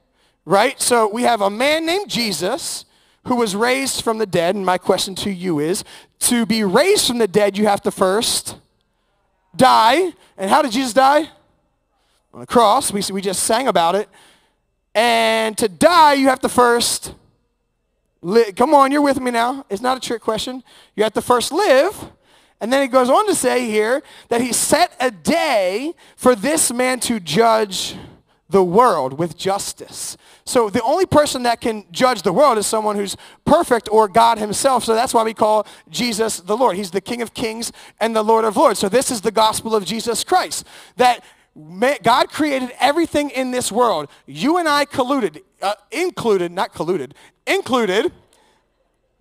[0.45, 0.79] right?
[0.79, 2.85] So we have a man named Jesus
[3.25, 5.83] who was raised from the dead, and my question to you is,
[6.19, 8.57] to be raised from the dead, you have to first
[9.55, 10.13] die.
[10.37, 11.29] And how did Jesus die?
[12.33, 12.91] On the cross.
[12.91, 14.09] We, we just sang about it.
[14.95, 17.13] And to die, you have to first
[18.21, 18.55] live.
[18.55, 19.65] Come on, you're with me now.
[19.69, 20.63] It's not a trick question.
[20.95, 22.11] You have to first live.
[22.59, 26.71] And then he goes on to say here that he set a day for this
[26.71, 27.95] man to judge
[28.51, 30.17] the world with justice.
[30.45, 34.37] So the only person that can judge the world is someone who's perfect or God
[34.37, 34.83] himself.
[34.83, 36.75] So that's why we call Jesus the Lord.
[36.75, 38.79] He's the King of kings and the Lord of lords.
[38.79, 40.65] So this is the gospel of Jesus Christ.
[40.97, 41.23] That
[42.03, 44.09] God created everything in this world.
[44.25, 47.11] You and I colluded, uh, included, not colluded,
[47.45, 48.11] included.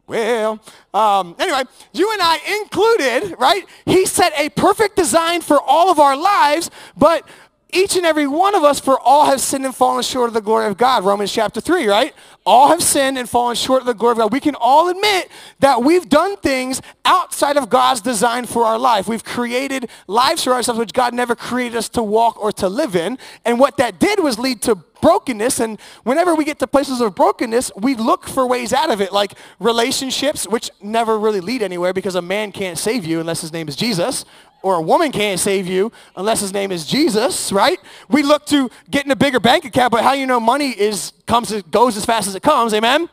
[0.07, 0.61] Well,
[0.93, 1.63] um, anyway,
[1.93, 3.65] you and I included, right?
[3.85, 7.29] He set a perfect design for all of our lives, but
[7.73, 10.41] each and every one of us, for all have sinned and fallen short of the
[10.41, 11.05] glory of God.
[11.05, 12.15] Romans chapter 3, right?
[12.47, 14.33] All have sinned and fallen short of the glory of God.
[14.33, 15.31] We can all admit
[15.61, 19.09] that we've done things outside of God's design for our life.
[19.09, 22.97] We've created lives for ourselves which God never created us to walk or to live
[22.97, 23.19] in.
[23.45, 25.61] And what that did was lead to brokenness.
[25.61, 29.13] And whenever we get to places of brokenness, we look for ways out of it,
[29.13, 33.53] like relationships, which never really lead anywhere because a man can't save you unless his
[33.53, 34.25] name is Jesus,
[34.63, 37.79] or a woman can't save you unless his name is Jesus, right?
[38.09, 41.51] We look to getting a bigger bank account, but how you know money is comes
[41.63, 43.09] goes as fast as it comes, amen?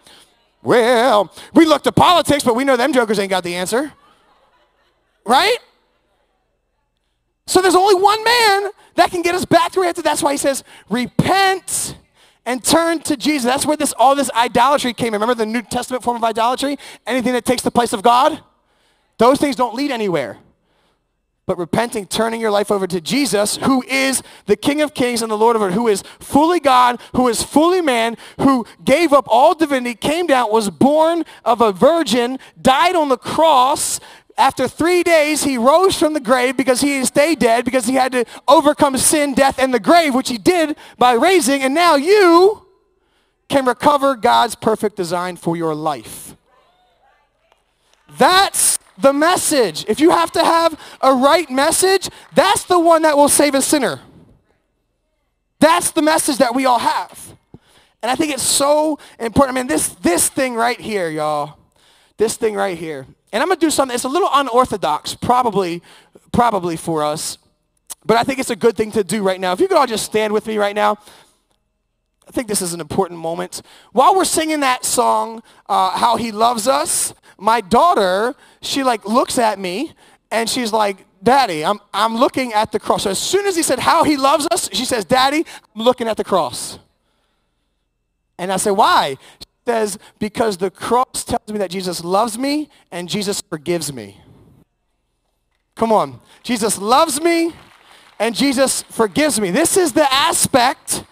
[0.64, 3.94] Well, we look to politics, but we know them jokers ain't got the answer.
[5.26, 5.58] Right?
[7.46, 10.38] So there's only one man that can get us back to where That's why he
[10.38, 11.96] says, repent
[12.46, 13.46] and turn to Jesus.
[13.46, 15.14] That's where this all this idolatry came.
[15.14, 16.78] Remember the New Testament form of idolatry?
[17.06, 18.42] Anything that takes the place of God?
[19.18, 20.38] Those things don't lead anywhere.
[21.48, 25.32] But repenting, turning your life over to Jesus, who is the King of Kings and
[25.32, 29.26] the Lord of Lords, who is fully God, who is fully man, who gave up
[29.28, 34.00] all divinity, came down, was born of a virgin, died on the cross,
[34.38, 38.12] after three days, he rose from the grave because he stayed dead, because he had
[38.12, 41.64] to overcome sin, death, and the grave, which he did by raising.
[41.64, 42.64] And now you
[43.50, 46.36] can recover God's perfect design for your life.
[48.20, 49.86] That's the message.
[49.88, 53.62] If you have to have a right message, that's the one that will save a
[53.62, 54.00] sinner.
[55.60, 57.36] That's the message that we all have.
[58.02, 59.58] And I think it's so important.
[59.58, 61.58] I mean, this, this thing right here, y'all,
[62.18, 65.82] this thing right here, and I'm going to do something, it's a little unorthodox, probably,
[66.32, 67.38] probably for us,
[68.06, 69.52] but I think it's a good thing to do right now.
[69.52, 70.98] If you could all just stand with me right now.
[72.28, 73.62] I think this is an important moment.
[73.94, 79.38] While we're singing that song, uh, How He Loves Us, my daughter, she like looks
[79.38, 79.94] at me
[80.32, 83.04] and she's like, Daddy, I'm, I'm looking at the cross.
[83.04, 85.46] So as soon as he said how he loves us, she says, Daddy,
[85.76, 86.80] I'm looking at the cross.
[88.38, 89.18] And I say, why?
[89.40, 94.22] She says, because the cross tells me that Jesus loves me and Jesus forgives me.
[95.76, 96.20] Come on.
[96.44, 97.54] Jesus loves me
[98.20, 99.52] and Jesus forgives me.
[99.52, 101.04] This is the aspect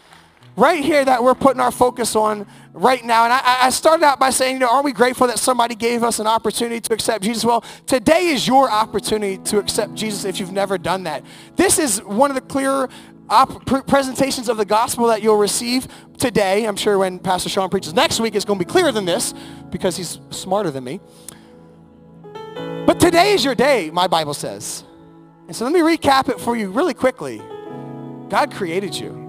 [0.56, 3.26] right here that we're putting our focus on right now.
[3.26, 6.04] And I, I, started out by saying, you know, aren't we grateful that somebody gave
[6.04, 7.44] us an opportunity to accept Jesus?
[7.44, 11.24] Well, today is your opportunity to accept Jesus if you've never done that.
[11.56, 12.90] This is one of the clear
[13.30, 15.88] op- presentations of the gospel that you'll receive
[16.18, 16.66] today.
[16.66, 19.34] I'm sure when Pastor Sean preaches next week, it's going to be clearer than this
[19.70, 21.00] because he's smarter than me.
[22.86, 24.84] But today is your day, my Bible says.
[25.48, 27.42] And so let me recap it for you really quickly.
[28.30, 29.25] God created you.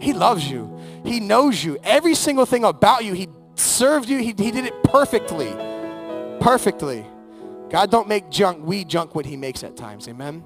[0.00, 0.78] He loves you.
[1.04, 1.78] He knows you.
[1.82, 4.18] Every single thing about you, he served you.
[4.18, 5.52] He, he did it perfectly.
[6.40, 7.04] Perfectly.
[7.70, 8.64] God don't make junk.
[8.64, 10.08] We junk what he makes at times.
[10.08, 10.42] Amen.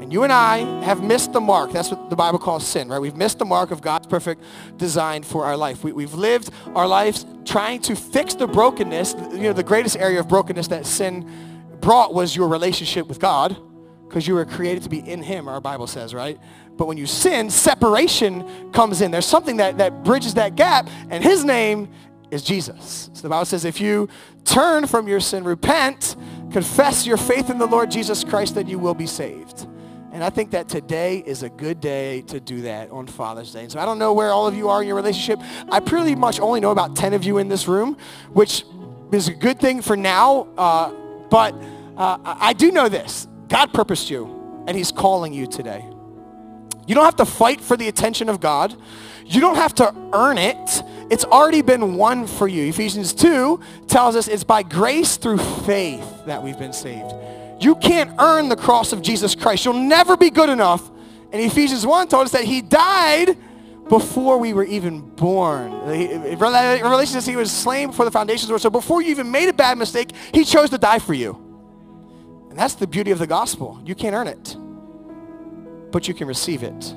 [0.00, 1.72] And you and I have missed the mark.
[1.72, 2.98] That's what the Bible calls sin, right?
[2.98, 4.42] We've missed the mark of God's perfect
[4.76, 5.82] design for our life.
[5.82, 9.14] We, have lived our lives trying to fix the brokenness.
[9.32, 11.28] You know, the greatest area of brokenness that sin
[11.80, 13.56] brought was your relationship with God
[14.08, 16.38] because you were created to be in him, our Bible says, right?
[16.76, 19.10] But when you sin, separation comes in.
[19.10, 21.88] There's something that, that bridges that gap, and his name
[22.30, 23.10] is Jesus.
[23.12, 24.08] So the Bible says if you
[24.44, 26.16] turn from your sin, repent,
[26.50, 29.66] confess your faith in the Lord Jesus Christ, that you will be saved.
[30.12, 33.64] And I think that today is a good day to do that on Father's Day.
[33.64, 35.38] And so I don't know where all of you are in your relationship.
[35.70, 37.98] I pretty much only know about 10 of you in this room,
[38.32, 38.64] which
[39.12, 40.48] is a good thing for now.
[40.56, 40.90] Uh,
[41.28, 41.54] but
[41.98, 43.28] uh, I do know this.
[43.48, 45.84] God purposed you, and he's calling you today.
[46.86, 48.76] You don't have to fight for the attention of God.
[49.24, 50.82] You don't have to earn it.
[51.10, 52.68] It's already been won for you.
[52.68, 57.12] Ephesians 2 tells us it's by grace through faith that we've been saved.
[57.60, 59.64] You can't earn the cross of Jesus Christ.
[59.64, 60.88] You'll never be good enough.
[61.32, 63.36] And Ephesians 1 told us that he died
[63.88, 65.72] before we were even born.
[65.90, 68.58] In Revelation he was slain before the foundations were.
[68.58, 71.42] So before you even made a bad mistake, he chose to die for you.
[72.56, 73.78] And that's the beauty of the gospel.
[73.84, 74.56] You can't earn it,
[75.92, 76.94] but you can receive it.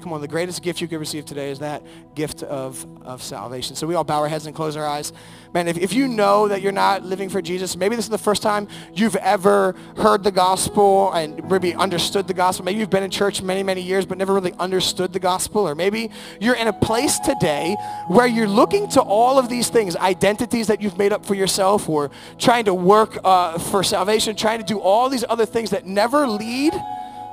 [0.00, 1.82] Come on, the greatest gift you could receive today is that
[2.14, 3.76] gift of, of salvation.
[3.76, 5.12] So we all bow our heads and close our eyes.
[5.52, 8.16] Man, if, if you know that you're not living for Jesus, maybe this is the
[8.16, 12.64] first time you've ever heard the gospel and maybe understood the gospel.
[12.64, 15.68] Maybe you've been in church many, many years but never really understood the gospel.
[15.68, 16.10] Or maybe
[16.40, 17.76] you're in a place today
[18.08, 21.90] where you're looking to all of these things, identities that you've made up for yourself
[21.90, 25.84] or trying to work uh, for salvation, trying to do all these other things that
[25.84, 26.72] never lead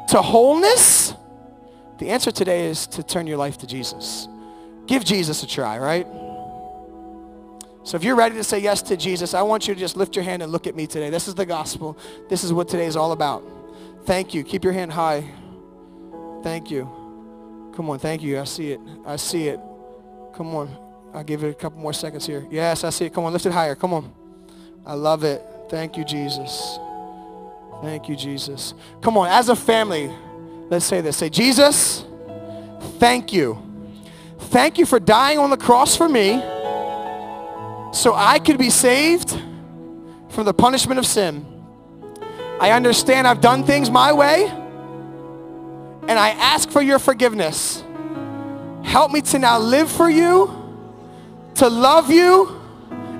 [0.09, 1.13] to wholeness
[1.99, 4.27] the answer today is to turn your life to Jesus.
[4.85, 6.07] Give Jesus a try, right?
[7.83, 10.15] So if you're ready to say yes to Jesus, I want you to just lift
[10.15, 11.09] your hand and look at me today.
[11.09, 11.97] This is the gospel.
[12.29, 13.43] This is what today is all about.
[14.03, 14.43] Thank you.
[14.43, 15.23] Keep your hand high.
[16.43, 16.83] Thank you.
[17.75, 18.39] Come on, thank you.
[18.39, 18.79] I see it.
[19.05, 19.59] I see it.
[20.35, 20.75] Come on.
[21.13, 22.45] I'll give it a couple more seconds here.
[22.51, 23.13] Yes, I see it.
[23.13, 23.75] Come on, lift it higher.
[23.75, 24.13] Come on.
[24.85, 25.41] I love it.
[25.69, 26.79] Thank you, Jesus.
[27.81, 28.73] Thank you, Jesus.
[29.01, 30.11] Come on, as a family,
[30.69, 31.17] Let's say this.
[31.17, 32.03] Say, Jesus,
[32.99, 33.61] thank you.
[34.39, 36.39] Thank you for dying on the cross for me
[37.93, 39.29] so I could be saved
[40.29, 41.45] from the punishment of sin.
[42.59, 47.83] I understand I've done things my way and I ask for your forgiveness.
[48.83, 50.47] Help me to now live for you,
[51.55, 52.61] to love you,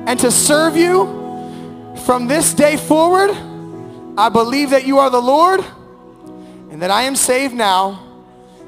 [0.05, 1.15] and to serve you.
[2.05, 3.31] From this day forward,
[4.17, 5.63] I believe that you are the Lord
[6.69, 8.03] and that I am saved now.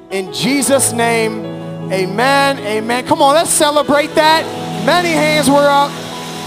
[0.09, 1.59] In Jesus' name,
[1.91, 2.59] Amen.
[2.59, 3.07] Amen.
[3.07, 4.45] Come on, let's celebrate that.
[4.85, 5.89] Many hands were up.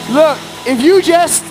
[0.09, 1.45] Look, if you just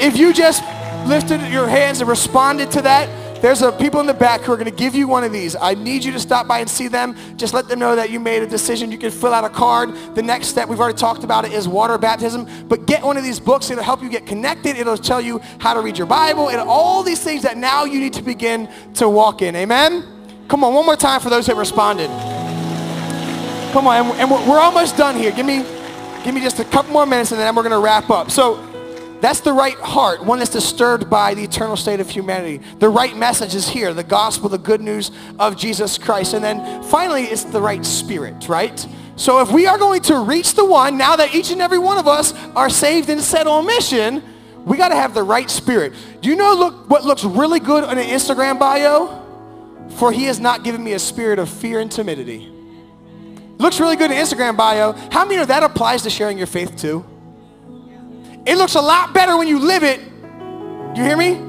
[0.00, 0.62] if you just
[1.04, 3.08] lifted your hands and responded to that,
[3.44, 5.54] there's a, people in the back who are going to give you one of these.
[5.54, 7.14] I need you to stop by and see them.
[7.36, 8.90] Just let them know that you made a decision.
[8.90, 9.90] You can fill out a card.
[10.14, 12.48] The next step, we've already talked about it, is water baptism.
[12.68, 13.68] But get one of these books.
[13.68, 14.78] It'll help you get connected.
[14.78, 18.00] It'll tell you how to read your Bible and all these things that now you
[18.00, 19.54] need to begin to walk in.
[19.56, 20.02] Amen?
[20.48, 22.08] Come on, one more time for those that responded.
[23.74, 25.32] Come on, and we're almost done here.
[25.32, 25.58] Give me,
[26.24, 28.30] give me just a couple more minutes and then we're going to wrap up.
[28.30, 28.73] So
[29.24, 32.60] that's the right heart, one that's disturbed by the eternal state of humanity.
[32.78, 36.34] The right message is here, the gospel, the good news of Jesus Christ.
[36.34, 38.86] And then finally, it's the right spirit, right?
[39.16, 41.96] So if we are going to reach the one, now that each and every one
[41.98, 44.22] of us are saved and set on mission,
[44.64, 45.92] we got to have the right spirit.
[46.20, 49.22] Do you know look, what looks really good on an Instagram bio?
[49.96, 52.50] For he has not given me a spirit of fear and timidity.
[53.58, 54.92] Looks really good in Instagram bio.
[55.12, 57.06] How many of that applies to sharing your faith too?
[58.46, 60.00] It looks a lot better when you live it.
[60.96, 61.40] You hear me?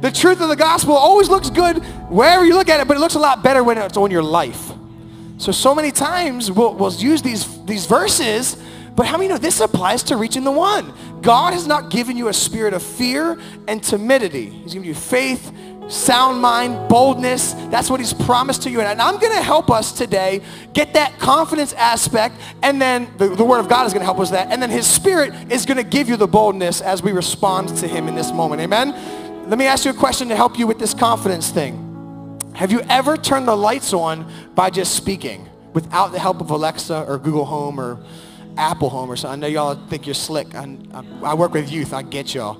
[0.00, 3.00] The truth of the gospel always looks good wherever you look at it, but it
[3.00, 4.72] looks a lot better when it's on your life.
[5.36, 8.56] So, so many times we'll, we'll use these, these verses,
[8.96, 10.92] but how many know this applies to reaching the one?
[11.22, 14.50] God has not given you a spirit of fear and timidity.
[14.50, 15.52] He's given you faith,
[15.90, 17.52] sound mind, boldness.
[17.68, 18.80] That's what he's promised to you.
[18.80, 20.40] And I'm going to help us today
[20.72, 22.36] get that confidence aspect.
[22.62, 24.50] And then the, the word of God is going to help us that.
[24.50, 27.88] And then his spirit is going to give you the boldness as we respond to
[27.88, 28.62] him in this moment.
[28.62, 29.50] Amen.
[29.50, 31.86] Let me ask you a question to help you with this confidence thing.
[32.54, 37.04] Have you ever turned the lights on by just speaking without the help of Alexa
[37.08, 37.98] or Google Home or
[38.56, 39.42] Apple Home or something?
[39.42, 40.54] I know y'all think you're slick.
[40.54, 40.76] I,
[41.22, 41.92] I work with youth.
[41.92, 42.54] I get y'all.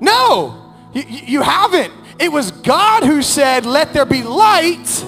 [0.00, 0.63] No,
[0.94, 1.92] you, you haven't.
[2.18, 5.02] It was God who said, let there be light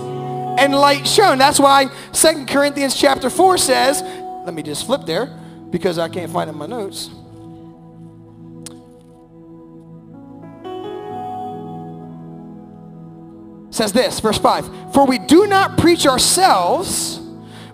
[0.58, 1.38] and light shone.
[1.38, 4.02] That's why Second Corinthians chapter 4 says,
[4.44, 5.26] let me just flip there
[5.70, 7.10] because I can't find it in my notes.
[13.76, 17.20] says this, verse 5, For we do not preach ourselves,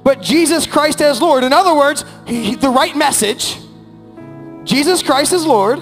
[0.03, 1.45] but Jesus Christ as Lord.
[1.45, 3.57] In other words, he, the right message,
[4.65, 5.81] Jesus Christ is Lord,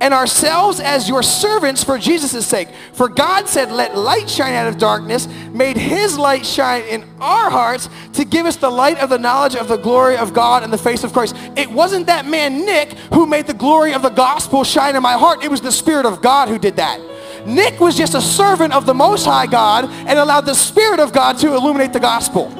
[0.00, 2.68] and ourselves as your servants for Jesus' sake.
[2.92, 7.48] For God said, let light shine out of darkness, made his light shine in our
[7.48, 10.70] hearts to give us the light of the knowledge of the glory of God in
[10.70, 11.36] the face of Christ.
[11.56, 15.14] It wasn't that man Nick who made the glory of the gospel shine in my
[15.14, 15.42] heart.
[15.44, 17.00] It was the Spirit of God who did that.
[17.46, 21.12] Nick was just a servant of the Most High God and allowed the Spirit of
[21.12, 22.50] God to illuminate the gospel.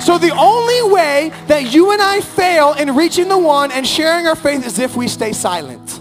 [0.00, 4.26] So the only way that you and I fail in reaching the one and sharing
[4.26, 5.99] our faith is if we stay silent.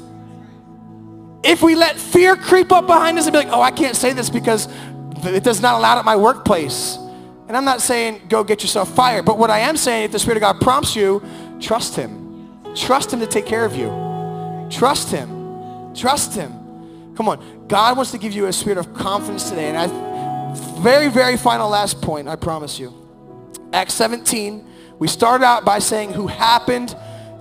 [1.43, 4.13] If we let fear creep up behind us and be like, oh, I can't say
[4.13, 4.67] this because
[5.23, 6.97] it does not allow it at my workplace.
[7.47, 10.19] And I'm not saying go get yourself fired, but what I am saying, if the
[10.19, 11.23] Spirit of God prompts you,
[11.59, 12.63] trust Him.
[12.75, 13.87] Trust Him to take care of you.
[14.69, 15.93] Trust Him.
[15.95, 16.53] Trust Him.
[17.15, 17.67] Come on.
[17.67, 19.69] God wants to give you a spirit of confidence today.
[19.69, 19.87] And I,
[20.81, 22.93] very, very final last point, I promise you.
[23.73, 24.65] Acts 17,
[24.99, 26.95] we started out by saying who happened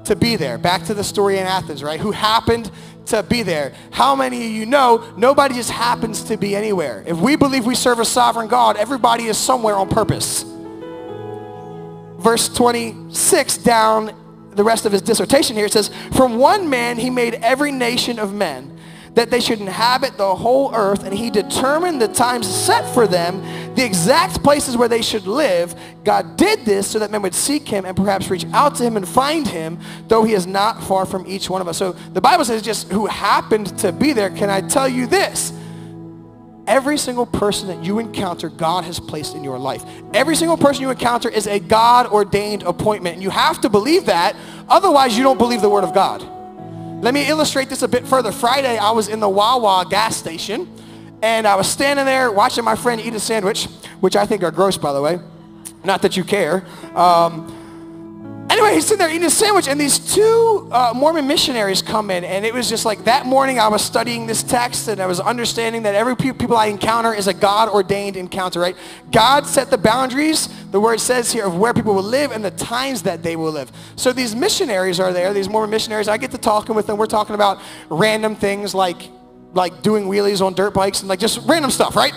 [0.04, 0.58] to be there.
[0.58, 2.00] Back to the story in Athens, right?
[2.00, 2.70] Who happened
[3.08, 3.74] to be there.
[3.90, 7.04] How many of you know nobody just happens to be anywhere?
[7.06, 10.44] If we believe we serve a sovereign God, everybody is somewhere on purpose.
[12.18, 14.14] Verse 26 down
[14.50, 18.18] the rest of his dissertation here, it says, From one man he made every nation
[18.18, 18.77] of men
[19.14, 23.40] that they should inhabit the whole earth, and he determined the times set for them,
[23.74, 25.74] the exact places where they should live.
[26.04, 28.96] God did this so that men would seek him and perhaps reach out to him
[28.96, 31.76] and find him, though he is not far from each one of us.
[31.78, 34.30] So the Bible says just who happened to be there.
[34.30, 35.52] Can I tell you this?
[36.66, 39.82] Every single person that you encounter, God has placed in your life.
[40.12, 43.14] Every single person you encounter is a God-ordained appointment.
[43.14, 44.36] And you have to believe that.
[44.68, 46.22] Otherwise, you don't believe the word of God.
[47.00, 48.32] Let me illustrate this a bit further.
[48.32, 50.68] Friday, I was in the Wawa gas station,
[51.22, 53.66] and I was standing there watching my friend eat a sandwich,
[54.00, 55.20] which I think are gross, by the way.
[55.84, 56.66] Not that you care.
[56.96, 57.54] Um,
[58.68, 62.22] Anyway, he's sitting there eating a sandwich, and these two uh, Mormon missionaries come in,
[62.22, 65.20] and it was just like that morning I was studying this text, and I was
[65.20, 68.76] understanding that every pe- people I encounter is a God-ordained encounter, right?
[69.10, 72.50] God set the boundaries, the word says here, of where people will live and the
[72.50, 73.72] times that they will live.
[73.96, 76.06] So these missionaries are there, these Mormon missionaries.
[76.06, 76.98] I get to talking with them.
[76.98, 79.08] We're talking about random things like
[79.54, 82.12] like doing wheelies on dirt bikes and like just random stuff, right?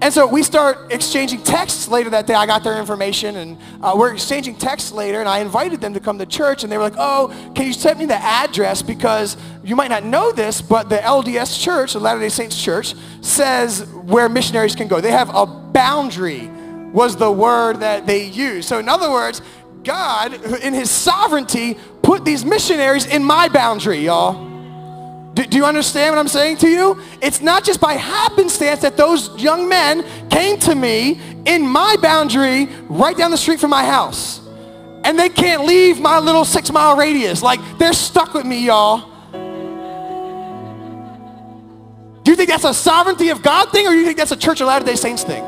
[0.00, 2.34] And so we start exchanging texts later that day.
[2.34, 6.00] I got their information and uh, we're exchanging texts later and I invited them to
[6.00, 9.36] come to church and they were like, oh, can you send me the address because
[9.64, 14.28] you might not know this, but the LDS church, the Latter-day Saints church, says where
[14.28, 15.00] missionaries can go.
[15.00, 16.48] They have a boundary
[16.92, 18.68] was the word that they used.
[18.68, 19.42] So in other words,
[19.82, 20.32] God,
[20.62, 24.47] in his sovereignty, put these missionaries in my boundary, y'all.
[25.38, 27.00] Do, do, you understand what I'm saying to you?
[27.22, 32.64] It's not just by happenstance that those young men came to me in my boundary
[32.88, 34.40] right down the street from my house.
[35.04, 37.40] And they can't leave my little six mile radius.
[37.40, 39.08] Like, they're stuck with me, y'all.
[42.24, 44.36] Do you think that's a sovereignty of God thing or do you think that's a
[44.36, 45.44] Church of Latter-day Saints thing?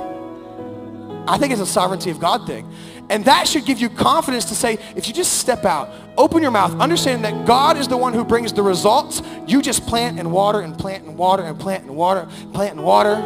[1.26, 2.72] I think it's a sovereignty of God thing.
[3.10, 6.52] And that should give you confidence to say, if you just step out, open your
[6.52, 10.30] mouth, understanding that God is the one who brings the results, you just plant and
[10.30, 13.16] water and plant and water and plant and water, plant and water.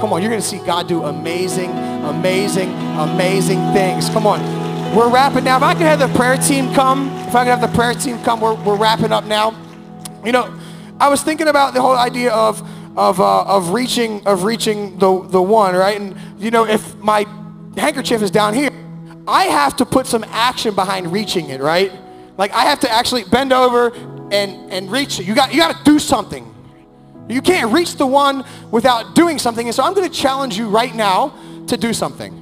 [0.00, 4.08] Come on, you're going to see God do amazing, amazing, amazing things.
[4.08, 4.40] Come on.
[4.96, 5.58] We're wrapping now.
[5.58, 8.20] If I could have the prayer team come, if I could have the prayer team
[8.24, 9.56] come, we're, we're wrapping up now.
[10.24, 10.52] You know,
[10.98, 12.60] I was thinking about the whole idea of,
[12.98, 16.00] of, uh, of reaching, of reaching the, the one, right?
[16.00, 17.24] And, you know, if my
[17.76, 18.67] handkerchief is down here,
[19.28, 21.92] I have to put some action behind reaching it, right?
[22.38, 23.94] Like I have to actually bend over
[24.32, 25.26] and, and reach it.
[25.26, 26.54] You got, you got to do something.
[27.28, 29.66] You can't reach the one without doing something.
[29.66, 31.34] And so I'm going to challenge you right now
[31.66, 32.32] to do something.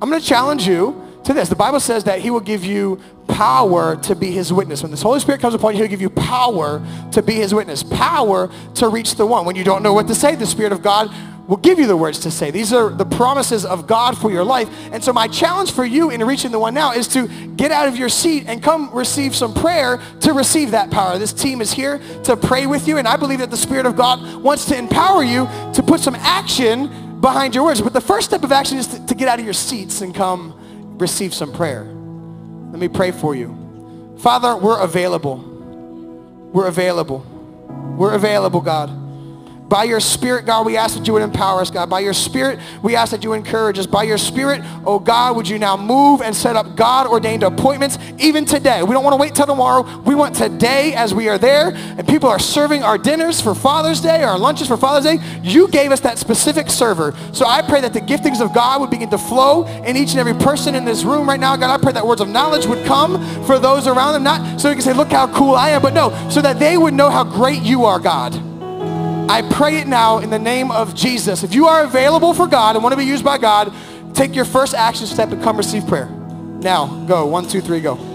[0.00, 1.48] I'm going to challenge you to this.
[1.48, 4.82] The Bible says that he will give you power to be his witness.
[4.82, 7.82] When this Holy Spirit comes upon you, he'll give you power to be his witness,
[7.82, 9.44] power to reach the one.
[9.44, 11.12] When you don't know what to say, the Spirit of God
[11.48, 12.50] will give you the words to say.
[12.50, 14.68] These are the promises of God for your life.
[14.92, 17.86] And so my challenge for you in reaching the one now is to get out
[17.88, 21.18] of your seat and come receive some prayer to receive that power.
[21.18, 22.98] This team is here to pray with you.
[22.98, 26.14] And I believe that the Spirit of God wants to empower you to put some
[26.16, 27.80] action behind your words.
[27.80, 30.14] But the first step of action is to, to get out of your seats and
[30.14, 31.93] come receive some prayer.
[32.74, 34.16] Let me pray for you.
[34.18, 35.36] Father, we're available.
[36.52, 37.20] We're available.
[37.96, 38.90] We're available, God.
[39.74, 41.90] By your Spirit, God, we ask that you would empower us, God.
[41.90, 43.86] By your Spirit, we ask that you encourage us.
[43.88, 48.44] By your Spirit, oh God, would you now move and set up God-ordained appointments even
[48.44, 48.84] today.
[48.84, 49.82] We don't want to wait till tomorrow.
[50.02, 54.00] We want today as we are there and people are serving our dinners for Father's
[54.00, 55.18] Day, our lunches for Father's Day.
[55.42, 57.12] You gave us that specific server.
[57.32, 60.20] So I pray that the giftings of God would begin to flow in each and
[60.20, 61.56] every person in this room right now.
[61.56, 64.68] God, I pray that words of knowledge would come for those around them, not so
[64.68, 67.10] you can say, look how cool I am, but no, so that they would know
[67.10, 68.53] how great you are, God.
[69.28, 71.42] I pray it now in the name of Jesus.
[71.42, 73.72] If you are available for God and want to be used by God,
[74.14, 76.06] take your first action step and come receive prayer.
[76.06, 77.26] Now, go.
[77.26, 78.13] One, two, three, go.